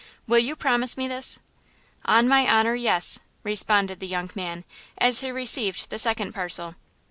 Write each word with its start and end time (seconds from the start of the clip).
Will 0.25 0.39
you 0.39 0.55
promise 0.55 0.97
me 0.97 1.07
this?" 1.07 1.37
"On 2.05 2.27
my 2.27 2.47
honor, 2.51 2.73
yes," 2.73 3.19
responded 3.43 3.99
the 3.99 4.07
young 4.07 4.31
man, 4.33 4.63
as 4.97 5.19
he 5.19 5.29
received 5.29 5.91
the 5.91 5.99
second 5.99 6.33
parcel. 6.33 6.73